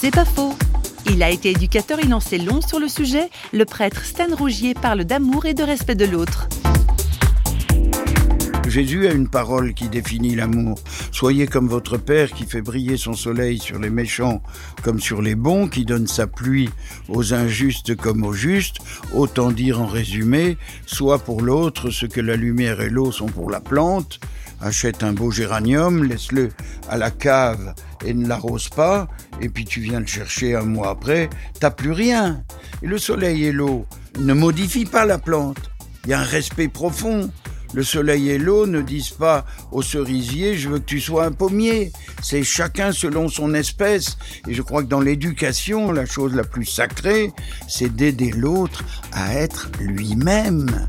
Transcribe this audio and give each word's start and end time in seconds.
C'est 0.00 0.12
pas 0.12 0.24
faux. 0.24 0.54
Il 1.10 1.24
a 1.24 1.30
été 1.30 1.50
éducateur, 1.50 1.98
il 2.00 2.14
en 2.14 2.20
sait 2.20 2.38
long 2.38 2.60
sur 2.60 2.78
le 2.78 2.86
sujet. 2.86 3.30
Le 3.52 3.64
prêtre 3.64 4.04
Stan 4.04 4.28
Rougier 4.30 4.74
parle 4.74 5.04
d'amour 5.04 5.46
et 5.46 5.54
de 5.54 5.64
respect 5.64 5.96
de 5.96 6.04
l'autre. 6.04 6.48
Jésus 8.68 9.08
a 9.08 9.12
une 9.12 9.28
parole 9.28 9.74
qui 9.74 9.88
définit 9.88 10.36
l'amour. 10.36 10.78
Soyez 11.10 11.48
comme 11.48 11.66
votre 11.66 11.96
Père 11.96 12.30
qui 12.32 12.44
fait 12.44 12.62
briller 12.62 12.96
son 12.96 13.14
soleil 13.14 13.58
sur 13.58 13.80
les 13.80 13.90
méchants 13.90 14.40
comme 14.84 15.00
sur 15.00 15.20
les 15.20 15.34
bons, 15.34 15.66
qui 15.66 15.84
donne 15.84 16.06
sa 16.06 16.28
pluie 16.28 16.70
aux 17.08 17.34
injustes 17.34 17.96
comme 17.96 18.24
aux 18.24 18.32
justes. 18.32 18.76
Autant 19.12 19.50
dire 19.50 19.80
en 19.80 19.86
résumé, 19.86 20.58
soit 20.86 21.18
pour 21.18 21.40
l'autre 21.40 21.90
ce 21.90 22.06
que 22.06 22.20
la 22.20 22.36
lumière 22.36 22.80
et 22.82 22.88
l'eau 22.88 23.10
sont 23.10 23.26
pour 23.26 23.50
la 23.50 23.60
plante. 23.60 24.20
Achète 24.60 25.02
un 25.04 25.12
beau 25.12 25.30
géranium, 25.30 26.04
laisse-le 26.04 26.50
à 26.88 26.96
la 26.98 27.10
cave 27.10 27.74
et 28.04 28.12
ne 28.12 28.26
l'arrose 28.26 28.68
pas, 28.68 29.08
et 29.40 29.48
puis 29.48 29.64
tu 29.64 29.80
viens 29.80 30.00
le 30.00 30.06
chercher 30.06 30.56
un 30.56 30.62
mois 30.62 30.90
après, 30.90 31.30
t'as 31.60 31.70
plus 31.70 31.92
rien. 31.92 32.42
Et 32.82 32.86
le 32.86 32.98
soleil 32.98 33.44
et 33.44 33.52
l'eau 33.52 33.86
ne 34.18 34.34
modifient 34.34 34.84
pas 34.84 35.04
la 35.04 35.18
plante. 35.18 35.70
Il 36.04 36.10
y 36.10 36.14
a 36.14 36.20
un 36.20 36.24
respect 36.24 36.68
profond. 36.68 37.30
Le 37.74 37.82
soleil 37.82 38.30
et 38.30 38.38
l'eau 38.38 38.66
ne 38.66 38.80
disent 38.80 39.10
pas 39.10 39.44
au 39.72 39.82
cerisier 39.82 40.56
je 40.56 40.70
veux 40.70 40.78
que 40.78 40.86
tu 40.86 41.00
sois 41.00 41.26
un 41.26 41.32
pommier. 41.32 41.92
C'est 42.22 42.42
chacun 42.42 42.92
selon 42.92 43.28
son 43.28 43.52
espèce. 43.54 44.16
Et 44.48 44.54
je 44.54 44.62
crois 44.62 44.82
que 44.82 44.88
dans 44.88 45.00
l'éducation, 45.00 45.92
la 45.92 46.06
chose 46.06 46.34
la 46.34 46.44
plus 46.44 46.64
sacrée, 46.64 47.30
c'est 47.68 47.94
d'aider 47.94 48.30
l'autre 48.30 48.84
à 49.12 49.34
être 49.34 49.70
lui-même. 49.80 50.88